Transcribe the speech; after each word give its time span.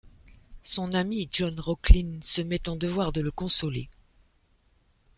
Son 0.63 0.95
ami 0.95 1.29
John 1.31 1.59
Rocklin 1.59 2.17
se 2.23 2.41
met 2.41 2.67
en 2.67 2.75
devoir 2.75 3.13
de 3.13 3.21
le 3.21 3.29
consoler. 3.29 3.87